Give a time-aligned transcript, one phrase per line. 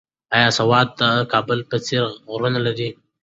[0.35, 1.01] ایا سوات د
[1.31, 2.89] کابل په څېر غرونه لري؟